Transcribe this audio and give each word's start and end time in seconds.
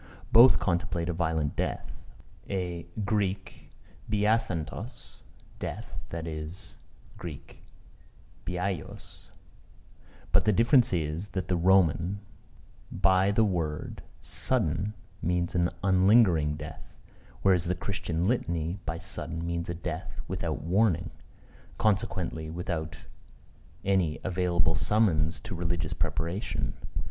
Both 0.31 0.57
contemplate 0.57 1.09
a 1.09 1.13
violent 1.13 1.55
death; 1.55 1.91
a 2.49 2.87
[Greek: 3.05 3.69
biathanatos] 4.09 5.17
death 5.59 5.99
that 6.09 6.25
is 6.25 6.77
[Greek: 7.19 7.63
biaios]: 8.43 9.27
but 10.31 10.45
the 10.45 10.51
difference 10.51 10.91
is 10.91 11.27
that 11.37 11.49
the 11.49 11.55
Roman 11.55 12.19
by 12.91 13.29
the 13.29 13.43
word 13.43 14.01
"sudden" 14.23 14.95
means 15.21 15.53
an 15.53 15.69
unlingering 15.83 16.55
death: 16.55 16.95
whereas 17.43 17.65
the 17.65 17.75
Christian 17.75 18.27
Litany 18.27 18.79
by 18.87 18.97
"sudden" 18.97 19.45
means 19.45 19.69
a 19.69 19.75
death 19.75 20.19
without 20.27 20.63
warning, 20.63 21.11
consequently 21.77 22.49
without 22.49 23.05
any 23.85 24.19
available 24.23 24.73
summons 24.73 25.39
to 25.41 25.53
religious 25.53 25.93
preparation. 25.93 26.73